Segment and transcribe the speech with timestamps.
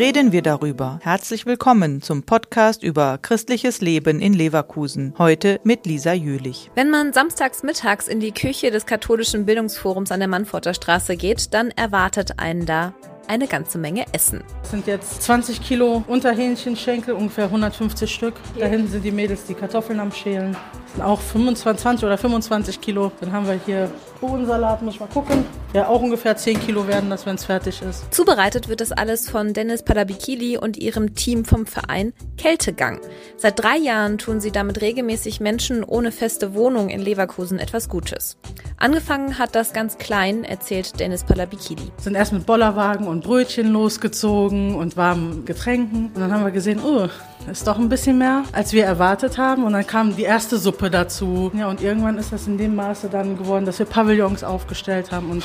[0.00, 0.98] reden wir darüber.
[1.02, 5.12] Herzlich willkommen zum Podcast über christliches Leben in Leverkusen.
[5.18, 6.70] Heute mit Lisa Jülich.
[6.74, 11.52] Wenn man samstags mittags in die Küche des katholischen Bildungsforums an der Mannforter Straße geht,
[11.52, 12.94] dann erwartet einen da
[13.28, 14.42] eine ganze Menge Essen.
[14.62, 18.36] Das sind jetzt 20 Kilo Unterhähnchenschenkel, ungefähr 150 Stück.
[18.58, 20.52] Da hinten sind die Mädels die Kartoffeln am Schälen.
[20.52, 23.12] Das sind auch 25 20 oder 25 Kilo.
[23.20, 25.44] Dann haben wir hier Bohnensalat, muss ich mal gucken.
[25.72, 28.12] Ja, auch ungefähr 10 Kilo werden das, wenn es fertig ist.
[28.12, 33.00] Zubereitet wird das alles von Dennis Padabikili und ihrem Team vom Verein Kältegang.
[33.36, 38.36] Seit drei Jahren tun sie damit regelmäßig Menschen ohne feste Wohnung in Leverkusen etwas Gutes.
[38.78, 41.92] Angefangen hat das ganz klein, erzählt Dennis Palabikili.
[41.98, 46.10] Sind erst mit Bollerwagen und Brötchen losgezogen und warmen Getränken.
[46.14, 47.06] Und dann haben wir gesehen, oh,
[47.50, 49.64] ist doch ein bisschen mehr, als wir erwartet haben.
[49.64, 51.52] Und dann kam die erste Suppe dazu.
[51.54, 55.30] Ja, und irgendwann ist das in dem Maße dann geworden, dass wir Pavillons aufgestellt haben
[55.30, 55.44] und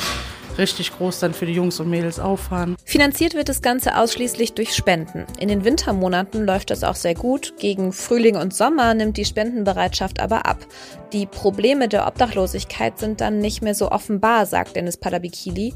[0.57, 2.75] richtig groß dann für die Jungs und Mädels auffahren.
[2.83, 5.25] Finanziert wird das Ganze ausschließlich durch Spenden.
[5.39, 7.53] In den Wintermonaten läuft das auch sehr gut.
[7.59, 10.65] Gegen Frühling und Sommer nimmt die Spendenbereitschaft aber ab.
[11.13, 15.73] Die Probleme der Obdachlosigkeit sind dann nicht mehr so offenbar, sagt Dennis Padabikili.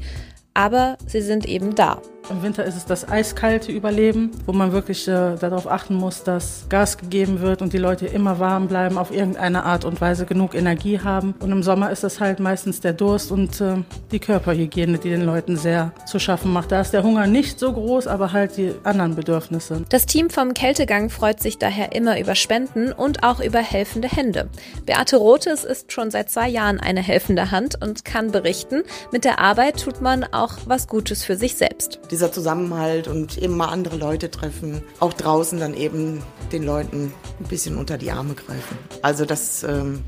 [0.54, 2.02] Aber sie sind eben da.
[2.28, 6.66] Im Winter ist es das eiskalte Überleben, wo man wirklich äh, darauf achten muss, dass
[6.68, 10.54] Gas gegeben wird und die Leute immer warm bleiben, auf irgendeine Art und Weise genug
[10.54, 11.34] Energie haben.
[11.40, 13.78] Und im Sommer ist es halt meistens der Durst und äh,
[14.12, 16.70] die Körperhygiene, die den Leuten sehr zu schaffen macht.
[16.70, 19.84] Da ist der Hunger nicht so groß, aber halt die anderen Bedürfnisse.
[19.88, 24.48] Das Team vom Kältegang freut sich daher immer über Spenden und auch über helfende Hände.
[24.86, 29.38] Beate Rotes ist schon seit zwei Jahren eine helfende Hand und kann berichten, mit der
[29.38, 31.98] Arbeit tut man auch was Gutes für sich selbst.
[32.10, 36.22] Die dieser Zusammenhalt und eben mal andere Leute treffen, auch draußen dann eben
[36.52, 38.76] den Leuten ein bisschen unter die Arme greifen.
[39.00, 40.02] Also das, ähm,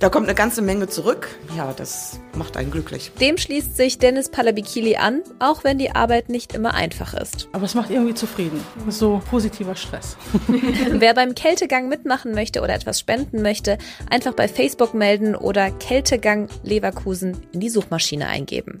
[0.00, 1.28] da kommt eine ganze Menge zurück.
[1.56, 3.12] Ja, das macht einen glücklich.
[3.20, 7.48] Dem schließt sich Dennis Palabikili an, auch wenn die Arbeit nicht immer einfach ist.
[7.52, 8.60] Aber es macht irgendwie zufrieden.
[8.88, 10.16] So positiver Stress.
[10.90, 13.78] Wer beim Kältegang mitmachen möchte oder etwas spenden möchte,
[14.10, 18.80] einfach bei Facebook melden oder Kältegang Leverkusen in die Suchmaschine eingeben.